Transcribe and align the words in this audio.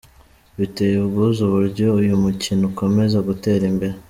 Biteye 0.57 0.95
ubwuzu 1.03 1.41
uburyo 1.47 1.85
uyu 1.99 2.15
mukino 2.23 2.63
ukomeza 2.71 3.17
gutera 3.27 3.63
imbere. 3.71 3.95